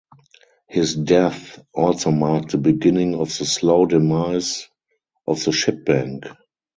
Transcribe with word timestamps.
His 0.67 0.95
death 0.95 1.59
also 1.75 2.09
marked 2.09 2.49
the 2.53 2.57
beginning 2.57 3.13
of 3.13 3.27
the 3.37 3.45
slow 3.45 3.85
demise 3.85 4.67
of 5.27 5.43
the 5.43 5.51
Ship 5.51 5.85
Bank. 5.85 6.23